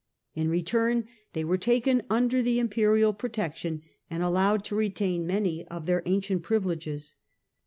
In 0.33 0.49
return 0.49 1.07
they 1.33 1.43
were 1.43 1.59
taken 1.59 2.01
under 2.09 2.41
the 2.41 2.57
Imperial 2.57 3.13
protection 3.13 3.83
and 4.09 4.23
allowed 4.23 4.65
to 4.65 4.75
retain 4.75 5.27
many 5.27 5.63
of 5.67 5.85
their 5.85 6.01
ancient 6.07 6.41
privileges. 6.41 7.17